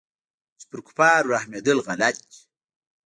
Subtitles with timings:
[0.59, 2.39] چې پر كفارو رحمېدل غلط دي.